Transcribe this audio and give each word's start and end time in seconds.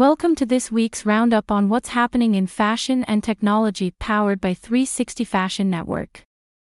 Welcome 0.00 0.34
to 0.36 0.46
this 0.46 0.72
week's 0.72 1.04
roundup 1.04 1.50
on 1.50 1.68
what's 1.68 1.90
happening 1.90 2.34
in 2.34 2.46
fashion 2.46 3.04
and 3.04 3.22
technology 3.22 3.92
powered 4.00 4.40
by 4.40 4.54
360 4.54 5.24
Fashion 5.24 5.68
Network. 5.68 6.22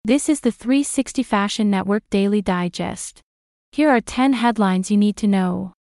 This 0.05 0.29
is 0.29 0.41
the 0.41 0.51
360 0.51 1.23
Fashion 1.23 1.71
Network 1.71 2.03
Daily 2.11 2.43
Digest. 2.43 3.21
Here 3.71 3.89
are 3.89 4.01
10 4.01 4.33
headlines 4.33 4.91
you 4.91 4.97
need 4.97 5.17
to 5.19 5.29
know. 5.29 5.75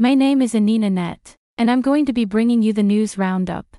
My 0.00 0.14
name 0.14 0.42
is 0.42 0.52
Anina 0.52 0.90
Net, 0.90 1.36
and 1.56 1.70
I'm 1.70 1.80
going 1.80 2.06
to 2.06 2.12
be 2.12 2.24
bringing 2.24 2.60
you 2.60 2.72
the 2.72 2.82
news 2.82 3.16
roundup. 3.16 3.76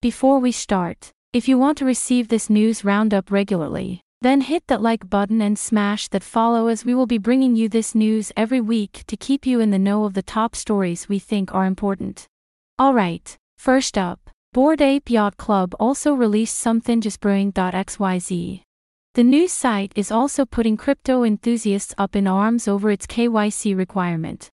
Before 0.00 0.38
we 0.38 0.52
start, 0.52 1.10
if 1.32 1.48
you 1.48 1.58
want 1.58 1.78
to 1.78 1.84
receive 1.84 2.28
this 2.28 2.48
news 2.48 2.84
roundup 2.84 3.32
regularly, 3.32 4.02
then 4.20 4.42
hit 4.42 4.68
that 4.68 4.82
like 4.82 5.10
button 5.10 5.42
and 5.42 5.58
smash 5.58 6.06
that 6.10 6.22
follow 6.22 6.68
as 6.68 6.84
we 6.84 6.94
will 6.94 7.06
be 7.06 7.18
bringing 7.18 7.56
you 7.56 7.68
this 7.68 7.96
news 7.96 8.30
every 8.36 8.60
week 8.60 9.02
to 9.08 9.16
keep 9.16 9.46
you 9.46 9.58
in 9.58 9.72
the 9.72 9.80
know 9.80 10.04
of 10.04 10.14
the 10.14 10.22
top 10.22 10.54
stories 10.54 11.08
we 11.08 11.18
think 11.18 11.52
are 11.52 11.66
important. 11.66 12.28
Alright, 12.80 13.36
first 13.58 13.98
up, 13.98 14.30
Bored 14.52 14.80
Ape 14.80 15.10
Yacht 15.10 15.36
Club 15.36 15.74
also 15.80 16.14
released 16.14 16.56
something 16.56 17.00
just 17.00 17.20
brewing.xyz. 17.20 18.62
The 19.14 19.24
news 19.24 19.52
site 19.52 19.92
is 19.96 20.12
also 20.12 20.44
putting 20.44 20.76
crypto 20.76 21.24
enthusiasts 21.24 21.92
up 21.98 22.14
in 22.14 22.28
arms 22.28 22.68
over 22.68 22.90
its 22.90 23.06
KYC 23.06 23.76
requirement. 23.76 24.48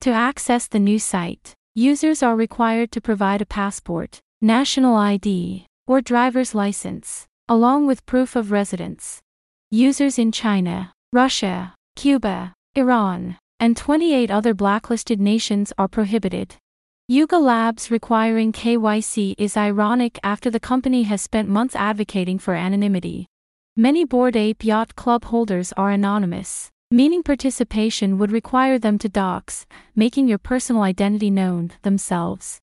To 0.00 0.10
access 0.10 0.66
the 0.66 0.80
news 0.80 1.04
site, 1.04 1.54
users 1.74 2.22
are 2.22 2.34
required 2.34 2.90
to 2.92 3.00
provide 3.00 3.42
a 3.42 3.46
passport, 3.46 4.18
national 4.40 4.96
ID, 4.96 5.66
or 5.86 6.00
driver's 6.00 6.54
license 6.54 7.28
along 7.48 7.86
with 7.86 8.04
proof 8.04 8.36
of 8.36 8.52
residence. 8.52 9.20
Users 9.70 10.18
in 10.18 10.32
China, 10.32 10.92
Russia, 11.12 11.74
Cuba, 11.96 12.52
Iran, 12.74 13.38
and 13.58 13.74
28 13.76 14.30
other 14.30 14.52
blacklisted 14.52 15.18
nations 15.18 15.72
are 15.78 15.88
prohibited. 15.88 16.56
Yuga 17.10 17.38
Labs 17.38 17.90
requiring 17.90 18.52
KYC 18.52 19.34
is 19.38 19.56
ironic 19.56 20.18
after 20.22 20.50
the 20.50 20.60
company 20.60 21.04
has 21.04 21.22
spent 21.22 21.48
months 21.48 21.74
advocating 21.74 22.38
for 22.38 22.52
anonymity. 22.52 23.26
Many 23.76 24.04
Bored 24.04 24.36
Ape 24.36 24.62
Yacht 24.62 24.94
Club 24.94 25.24
holders 25.24 25.72
are 25.72 25.90
anonymous, 25.90 26.68
meaning 26.90 27.22
participation 27.22 28.18
would 28.18 28.30
require 28.30 28.78
them 28.78 28.98
to 28.98 29.08
dox, 29.08 29.64
making 29.96 30.28
your 30.28 30.36
personal 30.36 30.82
identity 30.82 31.30
known 31.30 31.72
themselves. 31.80 32.58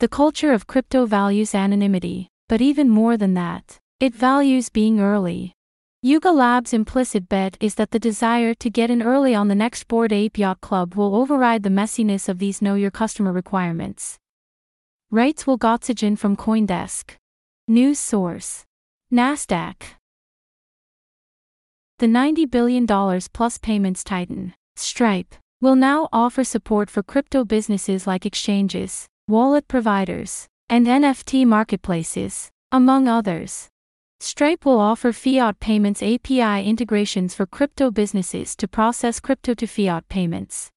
The 0.00 0.08
culture 0.08 0.52
of 0.52 0.66
crypto 0.66 1.06
values 1.06 1.54
anonymity, 1.54 2.28
but 2.50 2.60
even 2.60 2.90
more 2.90 3.16
than 3.16 3.32
that, 3.32 3.78
it 3.98 4.14
values 4.14 4.68
being 4.68 5.00
early. 5.00 5.54
Yuga 6.06 6.30
Labs' 6.30 6.72
implicit 6.72 7.28
bet 7.28 7.56
is 7.58 7.74
that 7.74 7.90
the 7.90 7.98
desire 7.98 8.54
to 8.54 8.70
get 8.70 8.90
in 8.90 9.02
early 9.02 9.34
on 9.34 9.48
the 9.48 9.56
next 9.56 9.88
Bored 9.88 10.12
Ape 10.12 10.38
Yacht 10.38 10.60
Club 10.60 10.94
will 10.94 11.16
override 11.16 11.64
the 11.64 11.68
messiness 11.68 12.28
of 12.28 12.38
these 12.38 12.62
Know 12.62 12.76
Your 12.76 12.92
Customer 12.92 13.32
requirements. 13.32 14.16
Writes 15.10 15.48
Will 15.48 15.58
Gottsegen 15.58 16.16
from 16.16 16.36
Coindesk. 16.36 17.16
News 17.66 17.98
source. 17.98 18.64
NASDAQ. 19.12 19.74
The 21.98 22.06
$90 22.06 22.48
billion 22.52 22.86
plus 23.32 23.58
payments 23.58 24.04
titan, 24.04 24.54
Stripe, 24.76 25.34
will 25.60 25.74
now 25.74 26.08
offer 26.12 26.44
support 26.44 26.88
for 26.88 27.02
crypto 27.02 27.44
businesses 27.44 28.06
like 28.06 28.24
exchanges, 28.24 29.08
wallet 29.26 29.66
providers, 29.66 30.46
and 30.68 30.86
NFT 30.86 31.44
marketplaces, 31.44 32.52
among 32.70 33.08
others. 33.08 33.70
Stripe 34.20 34.64
will 34.64 34.80
offer 34.80 35.12
fiat 35.12 35.60
payments 35.60 36.02
API 36.02 36.64
integrations 36.66 37.34
for 37.34 37.46
crypto 37.46 37.90
businesses 37.90 38.56
to 38.56 38.66
process 38.66 39.20
crypto 39.20 39.54
to 39.54 39.66
fiat 39.66 40.08
payments. 40.08 40.70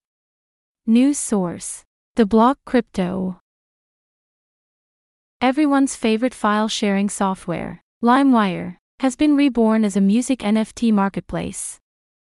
News 0.85 1.17
source 1.17 1.83
The 2.15 2.25
Block 2.25 2.59
Crypto. 2.65 3.39
Everyone's 5.41 5.95
favorite 5.95 6.33
file 6.33 6.67
sharing 6.67 7.09
software, 7.09 7.81
LimeWire, 8.03 8.77
has 8.99 9.15
been 9.15 9.37
reborn 9.37 9.85
as 9.85 9.95
a 9.95 10.01
music 10.01 10.39
NFT 10.39 10.91
marketplace. 10.91 11.79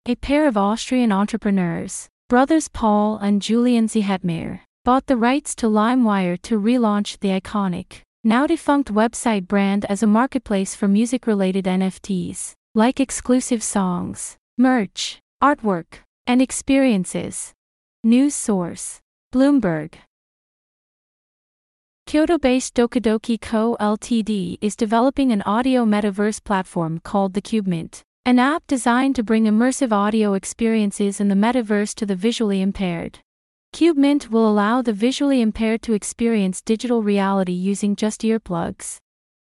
A 0.07 0.15
pair 0.15 0.47
of 0.47 0.57
Austrian 0.57 1.11
entrepreneurs, 1.11 2.09
brothers 2.27 2.67
Paul 2.67 3.17
and 3.17 3.41
Julian 3.41 3.87
Zehetmayr, 3.87 4.61
bought 4.83 5.05
the 5.05 5.17
rights 5.17 5.53
to 5.55 5.67
LimeWire 5.67 6.41
to 6.41 6.59
relaunch 6.59 7.19
the 7.19 7.39
iconic 7.39 8.01
now 8.23 8.47
defunct 8.47 8.93
website 8.93 9.47
brand 9.47 9.85
as 9.89 10.01
a 10.01 10.07
marketplace 10.07 10.75
for 10.75 10.87
music 10.87 11.27
related 11.27 11.65
NFTs, 11.65 12.53
like 12.73 12.99
exclusive 12.99 13.61
songs, 13.61 14.37
merch, 14.57 15.19
artwork, 15.41 15.99
and 16.25 16.41
experiences. 16.41 17.51
News 18.03 18.33
source 18.33 18.99
Bloomberg. 19.33 19.95
Kyoto 22.05 22.37
based 22.37 22.75
Dokidoki 22.75 23.39
Co. 23.41 23.75
Ltd. 23.79 24.57
is 24.61 24.75
developing 24.75 25.31
an 25.31 25.41
audio 25.43 25.85
metaverse 25.85 26.43
platform 26.43 26.99
called 27.03 27.33
the 27.33 27.41
CubeMint, 27.41 28.01
an 28.25 28.39
app 28.39 28.63
designed 28.67 29.15
to 29.15 29.23
bring 29.23 29.45
immersive 29.45 29.91
audio 29.91 30.33
experiences 30.33 31.19
in 31.19 31.27
the 31.29 31.35
metaverse 31.35 31.93
to 31.95 32.05
the 32.05 32.15
visually 32.15 32.61
impaired. 32.61 33.19
CubeMint 33.73 34.29
will 34.29 34.47
allow 34.47 34.83
the 34.83 34.93
visually 34.93 35.41
impaired 35.41 35.81
to 35.81 35.93
experience 35.93 36.61
digital 36.61 37.01
reality 37.01 37.53
using 37.53 37.95
just 37.95 38.21
earplugs. 38.21 38.99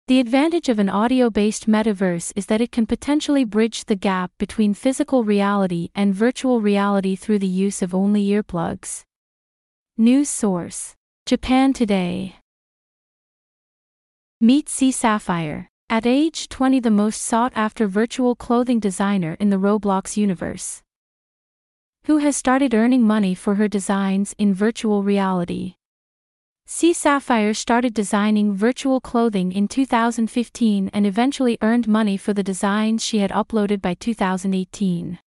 The 0.06 0.20
advantage 0.20 0.68
of 0.68 0.78
an 0.78 0.88
audio 0.88 1.30
based 1.30 1.68
metaverse 1.68 2.32
is 2.36 2.46
that 2.46 2.60
it 2.60 2.70
can 2.70 2.86
potentially 2.86 3.44
bridge 3.44 3.86
the 3.86 3.96
gap 3.96 4.30
between 4.38 4.72
physical 4.72 5.24
reality 5.24 5.88
and 5.96 6.14
virtual 6.14 6.60
reality 6.60 7.16
through 7.16 7.40
the 7.40 7.48
use 7.48 7.82
of 7.82 7.92
only 7.92 8.24
earplugs. 8.28 9.02
News 9.98 10.28
source 10.28 10.94
Japan 11.26 11.72
Today. 11.72 12.36
Meet 14.40 14.68
C 14.68 14.92
Sapphire, 14.92 15.68
at 15.88 16.06
age 16.06 16.48
20, 16.48 16.78
the 16.78 16.90
most 16.92 17.20
sought 17.20 17.52
after 17.56 17.88
virtual 17.88 18.36
clothing 18.36 18.78
designer 18.78 19.36
in 19.40 19.50
the 19.50 19.58
Roblox 19.58 20.16
universe 20.16 20.82
who 22.10 22.18
has 22.18 22.36
started 22.36 22.74
earning 22.74 23.04
money 23.04 23.36
for 23.36 23.54
her 23.54 23.68
designs 23.68 24.34
in 24.36 24.52
virtual 24.52 25.04
reality. 25.04 25.74
C 26.66 26.92
Sapphire 26.92 27.54
started 27.54 27.94
designing 27.94 28.52
virtual 28.52 29.00
clothing 29.00 29.52
in 29.52 29.68
2015 29.68 30.90
and 30.92 31.06
eventually 31.06 31.56
earned 31.62 31.86
money 31.86 32.16
for 32.16 32.34
the 32.34 32.42
designs 32.42 33.04
she 33.04 33.18
had 33.20 33.30
uploaded 33.30 33.80
by 33.80 33.94
2018. 33.94 35.20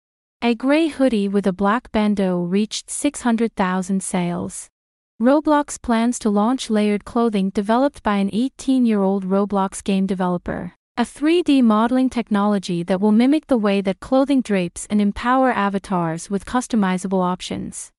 A 0.41 0.55
gray 0.55 0.89
hoodie 0.89 1.29
with 1.29 1.47
a 1.47 1.53
black 1.53 1.93
bandeau 1.93 2.41
reached 2.45 2.89
600,000 2.89 4.03
sales. 4.03 4.71
Roblox 5.21 5.79
plans 5.83 6.19
to 6.21 6.31
launch 6.31 6.71
layered 6.71 7.05
clothing 7.05 7.51
developed 7.51 8.03
by 8.03 8.17
an 8.17 8.31
18 8.33 8.87
year 8.87 9.03
old 9.03 9.27
Roblox 9.27 9.85
game 9.85 10.07
developer 10.07 10.73
a 10.97 11.03
3D 11.03 11.63
modeling 11.63 12.11
technology 12.11 12.83
that 12.83 13.01
will 13.01 13.13
mimic 13.13 13.47
the 13.47 13.57
way 13.57 13.81
that 13.81 14.01
clothing 14.01 14.43
drapes 14.43 14.87
and 14.91 15.01
empower 15.01 15.51
avatars 15.51 16.29
with 16.29 16.45
customizable 16.45 17.23
options. 17.23 17.91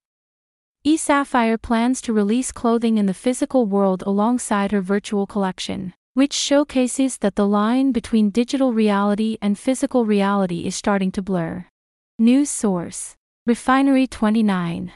eSapphire 0.86 1.62
plans 1.62 2.02
to 2.02 2.14
release 2.14 2.52
clothing 2.52 2.98
in 2.98 3.06
the 3.08 3.14
physical 3.14 3.66
world 3.66 4.04
alongside 4.06 4.72
her 4.72 4.82
virtual 4.82 5.26
collection, 5.26 5.94
which 6.14 6.34
showcases 6.34 7.18
that 7.18 7.36
the 7.36 7.48
line 7.48 7.92
between 7.92 8.30
digital 8.30 8.74
reality 8.74 9.38
and 9.42 9.58
physical 9.58 10.06
reality 10.06 10.66
is 10.66 10.76
starting 10.76 11.12
to 11.12 11.22
blur. 11.22 11.66
News 12.20 12.50
source 12.50 13.16
Refinery 13.48 14.06
29 14.06 14.92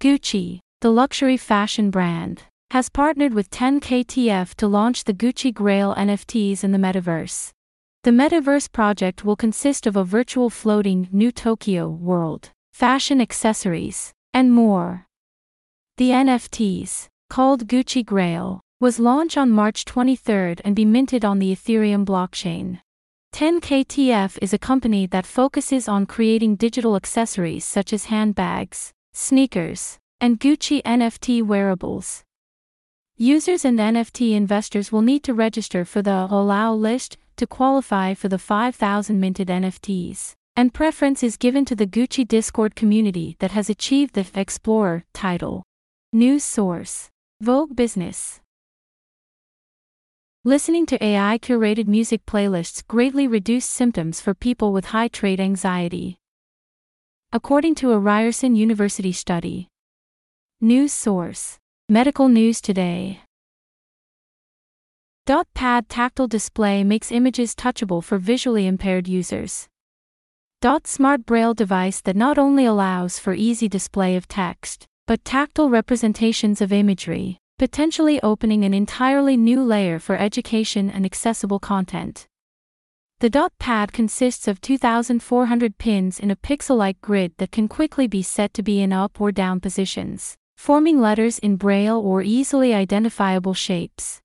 Gucci, 0.00 0.60
the 0.80 0.90
luxury 0.90 1.36
fashion 1.36 1.90
brand, 1.90 2.44
has 2.70 2.88
partnered 2.88 3.34
with 3.34 3.50
10KTF 3.50 4.54
to 4.54 4.68
launch 4.68 5.02
the 5.02 5.12
Gucci 5.12 5.52
Grail 5.52 5.92
NFTs 5.96 6.62
in 6.62 6.70
the 6.70 6.78
metaverse. 6.78 7.50
The 8.04 8.12
metaverse 8.12 8.70
project 8.70 9.24
will 9.24 9.34
consist 9.34 9.88
of 9.88 9.96
a 9.96 10.04
virtual 10.04 10.50
floating 10.50 11.08
New 11.10 11.32
Tokyo 11.32 11.88
world, 11.88 12.50
fashion 12.72 13.20
accessories, 13.20 14.12
and 14.32 14.52
more. 14.52 15.06
The 15.96 16.10
NFTs, 16.10 17.08
called 17.28 17.66
Gucci 17.66 18.06
Grail, 18.06 18.60
was 18.80 19.00
launched 19.00 19.36
on 19.36 19.50
March 19.50 19.84
23 19.84 20.56
and 20.64 20.76
be 20.76 20.84
minted 20.84 21.24
on 21.24 21.40
the 21.40 21.52
Ethereum 21.52 22.04
blockchain. 22.04 22.80
10KTF 23.34 24.38
is 24.40 24.52
a 24.52 24.58
company 24.58 25.06
that 25.08 25.26
focuses 25.26 25.88
on 25.88 26.06
creating 26.06 26.54
digital 26.54 26.94
accessories 26.94 27.64
such 27.64 27.92
as 27.92 28.04
handbags, 28.04 28.92
sneakers, 29.12 29.98
and 30.20 30.38
Gucci 30.38 30.80
NFT 30.84 31.42
wearables. 31.42 32.22
Users 33.22 33.66
and 33.66 33.78
NFT 33.78 34.32
investors 34.32 34.90
will 34.90 35.02
need 35.02 35.22
to 35.24 35.34
register 35.34 35.84
for 35.84 36.00
the 36.00 36.26
Allow 36.30 36.72
list 36.72 37.18
to 37.36 37.46
qualify 37.46 38.14
for 38.14 38.28
the 38.28 38.38
5,000 38.38 39.20
minted 39.20 39.48
NFTs. 39.48 40.32
And 40.56 40.72
preference 40.72 41.22
is 41.22 41.36
given 41.36 41.66
to 41.66 41.76
the 41.76 41.86
Gucci 41.86 42.26
Discord 42.26 42.74
community 42.74 43.36
that 43.40 43.50
has 43.50 43.68
achieved 43.68 44.14
the 44.14 44.26
Explorer 44.34 45.04
title. 45.12 45.64
News 46.14 46.44
source 46.44 47.10
Vogue 47.42 47.76
Business. 47.76 48.40
Listening 50.42 50.86
to 50.86 51.04
AI 51.04 51.36
curated 51.36 51.88
music 51.88 52.24
playlists 52.24 52.82
greatly 52.88 53.26
reduced 53.28 53.68
symptoms 53.68 54.22
for 54.22 54.32
people 54.32 54.72
with 54.72 54.96
high 54.96 55.08
trait 55.08 55.40
anxiety. 55.40 56.16
According 57.34 57.74
to 57.74 57.92
a 57.92 57.98
Ryerson 57.98 58.56
University 58.56 59.12
study. 59.12 59.68
News 60.62 60.94
source 60.94 61.59
Medical 61.92 62.28
news 62.28 62.60
today. 62.60 63.22
Dot 65.26 65.48
pad 65.54 65.88
tactile 65.88 66.28
display 66.28 66.84
makes 66.84 67.10
images 67.10 67.52
touchable 67.52 68.00
for 68.00 68.16
visually 68.16 68.68
impaired 68.68 69.08
users. 69.08 69.66
Dot 70.60 70.86
smart 70.86 71.26
braille 71.26 71.52
device 71.52 72.00
that 72.02 72.14
not 72.14 72.38
only 72.38 72.64
allows 72.64 73.18
for 73.18 73.34
easy 73.34 73.68
display 73.68 74.14
of 74.14 74.28
text, 74.28 74.86
but 75.08 75.24
tactile 75.24 75.68
representations 75.68 76.60
of 76.60 76.72
imagery, 76.72 77.38
potentially 77.58 78.22
opening 78.22 78.64
an 78.64 78.72
entirely 78.72 79.36
new 79.36 79.60
layer 79.60 79.98
for 79.98 80.14
education 80.14 80.88
and 80.88 81.04
accessible 81.04 81.58
content. 81.58 82.28
The 83.18 83.30
dot 83.30 83.52
pad 83.58 83.92
consists 83.92 84.46
of 84.46 84.60
2,400 84.60 85.76
pins 85.78 86.20
in 86.20 86.30
a 86.30 86.36
pixel-like 86.36 87.00
grid 87.00 87.32
that 87.38 87.50
can 87.50 87.66
quickly 87.66 88.06
be 88.06 88.22
set 88.22 88.54
to 88.54 88.62
be 88.62 88.80
in 88.80 88.92
up 88.92 89.20
or 89.20 89.32
down 89.32 89.58
positions, 89.58 90.36
forming 90.60 91.00
letters 91.00 91.38
in 91.38 91.56
braille 91.56 91.96
or 91.96 92.20
easily 92.20 92.74
identifiable 92.74 93.54
shapes. 93.54 94.20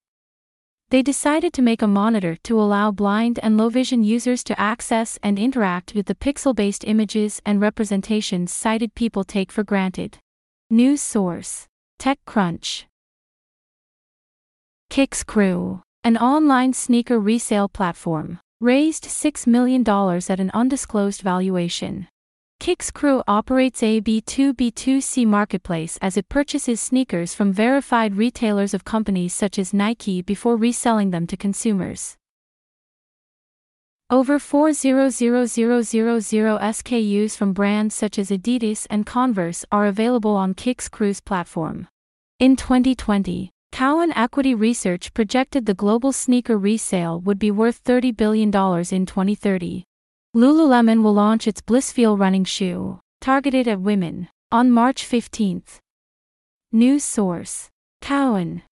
They 0.90 1.02
decided 1.02 1.54
to 1.54 1.62
make 1.62 1.82
a 1.82 1.88
monitor 1.88 2.36
to 2.44 2.60
allow 2.60 2.92
blind 2.92 3.40
and 3.42 3.56
low 3.56 3.70
vision 3.70 4.04
users 4.04 4.44
to 4.44 4.60
access 4.60 5.18
and 5.24 5.40
interact 5.40 5.96
with 5.96 6.08
the 6.08 6.14
pixel-based 6.14 6.84
images 6.84 7.42
and 7.46 7.62
representations 7.62 8.52
sighted 8.52 8.94
people 8.96 9.24
take 9.24 9.50
for 9.50 9.64
granted. 9.64 10.18
News 10.70 11.02
source: 11.02 11.68
TechCrunch. 12.00 12.84
Kicks 14.90 15.24
Crew, 15.24 15.84
an 16.04 16.18
online 16.18 16.74
sneaker 16.74 17.18
resale 17.18 17.70
platform 17.70 18.42
raised 18.60 19.06
$6 19.06 19.48
million 19.48 19.84
at 20.30 20.40
an 20.42 20.52
undisclosed 20.54 21.22
valuation. 21.22 22.10
Kicks 22.60 22.90
Crew 22.90 23.22
operates 23.28 23.84
a 23.84 24.02
B2B2C 24.02 25.28
marketplace 25.28 26.00
as 26.02 26.18
it 26.18 26.30
purchases 26.30 26.82
sneakers 26.82 27.36
from 27.36 27.54
verified 27.54 28.16
retailers 28.16 28.74
of 28.74 28.84
companies 28.84 29.36
such 29.36 29.60
as 29.60 29.72
Nike 29.72 30.24
before 30.24 30.58
reselling 30.58 31.12
them 31.12 31.28
to 31.28 31.38
consumers. 31.38 32.18
Over 34.10 34.40
400,000 34.40 35.12
SKUs 36.60 37.38
from 37.38 37.54
brands 37.54 37.94
such 37.94 38.18
as 38.18 38.32
Adidas 38.32 38.88
and 38.90 39.06
Converse 39.06 39.64
are 39.72 39.86
available 39.86 40.36
on 40.36 40.56
Kicks 40.56 40.90
Crew's 40.90 41.22
platform. 41.22 41.88
In 42.40 42.56
2020, 42.56 43.52
Cowen 43.72 44.12
Equity 44.16 44.56
Research 44.56 45.14
projected 45.14 45.68
the 45.68 45.74
global 45.76 46.12
sneaker 46.12 46.58
resale 46.58 47.20
would 47.22 47.38
be 47.38 47.52
worth 47.52 47.84
$30 47.84 48.18
billion 48.18 48.48
in 48.48 49.06
2030. 49.06 49.86
Lululemon 50.36 51.02
will 51.02 51.14
launch 51.14 51.48
its 51.48 51.62
Blissfeel 51.62 52.20
running 52.20 52.44
shoe, 52.44 53.00
targeted 53.22 53.70
at 53.70 53.80
women, 53.80 54.28
on 54.52 54.70
March 54.70 55.06
15. 55.06 55.64
News 56.74 57.06
source 57.06 57.70
Cowen. 58.02 58.64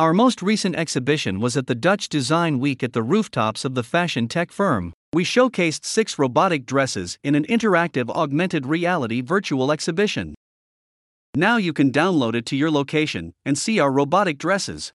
Our 0.00 0.12
most 0.12 0.42
recent 0.42 0.74
exhibition 0.74 1.38
was 1.38 1.56
at 1.56 1.68
the 1.68 1.76
Dutch 1.76 2.08
Design 2.08 2.58
Week 2.58 2.82
at 2.82 2.92
the 2.92 3.04
rooftops 3.04 3.64
of 3.64 3.76
the 3.76 3.84
fashion 3.84 4.26
tech 4.26 4.50
firm. 4.50 4.92
We 5.12 5.22
showcased 5.22 5.84
six 5.84 6.18
robotic 6.18 6.66
dresses 6.66 7.18
in 7.22 7.36
an 7.36 7.44
interactive 7.44 8.10
augmented 8.10 8.66
reality 8.66 9.20
virtual 9.20 9.70
exhibition. 9.70 10.34
Now 11.38 11.56
you 11.56 11.72
can 11.72 11.90
download 11.92 12.34
it 12.34 12.44
to 12.46 12.56
your 12.56 12.68
location 12.68 13.32
and 13.44 13.56
see 13.56 13.78
our 13.78 13.92
robotic 13.92 14.38
dresses. 14.38 14.92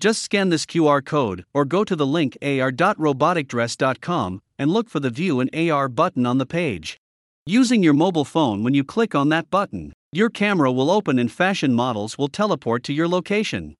Just 0.00 0.22
scan 0.22 0.48
this 0.48 0.66
QR 0.66 1.04
code 1.04 1.44
or 1.54 1.64
go 1.64 1.84
to 1.84 1.94
the 1.94 2.04
link 2.04 2.36
ar.roboticdress.com 2.42 4.42
and 4.58 4.72
look 4.72 4.90
for 4.90 4.98
the 4.98 5.10
View 5.10 5.38
an 5.38 5.50
AR 5.54 5.88
button 5.88 6.26
on 6.26 6.38
the 6.38 6.46
page. 6.46 6.98
Using 7.46 7.84
your 7.84 7.94
mobile 7.94 8.24
phone 8.24 8.64
when 8.64 8.74
you 8.74 8.82
click 8.82 9.14
on 9.14 9.28
that 9.28 9.50
button, 9.50 9.92
your 10.10 10.30
camera 10.30 10.72
will 10.72 10.90
open 10.90 11.16
and 11.16 11.30
fashion 11.30 11.72
models 11.72 12.18
will 12.18 12.26
teleport 12.26 12.82
to 12.82 12.92
your 12.92 13.06
location. 13.06 13.76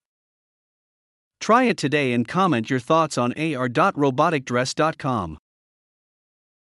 Try 1.40 1.64
it 1.64 1.76
today 1.76 2.12
and 2.12 2.28
comment 2.28 2.70
your 2.70 2.78
thoughts 2.78 3.18
on 3.18 3.32
ar.roboticdress.com. 3.32 5.38